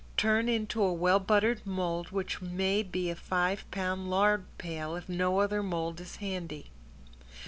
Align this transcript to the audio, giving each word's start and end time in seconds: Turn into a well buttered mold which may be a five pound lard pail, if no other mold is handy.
Turn 0.17 0.49
into 0.49 0.81
a 0.81 0.91
well 0.91 1.19
buttered 1.19 1.61
mold 1.63 2.09
which 2.09 2.41
may 2.41 2.81
be 2.81 3.11
a 3.11 3.15
five 3.15 3.69
pound 3.69 4.09
lard 4.09 4.45
pail, 4.57 4.95
if 4.95 5.07
no 5.07 5.41
other 5.41 5.61
mold 5.61 6.01
is 6.01 6.15
handy. 6.15 6.71